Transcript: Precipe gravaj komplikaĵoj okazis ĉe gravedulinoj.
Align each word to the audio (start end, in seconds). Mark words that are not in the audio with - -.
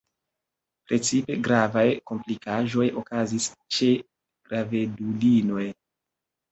Precipe 0.91 1.35
gravaj 1.49 1.85
komplikaĵoj 2.13 2.89
okazis 3.03 3.49
ĉe 3.77 3.95
gravedulinoj. 4.03 5.71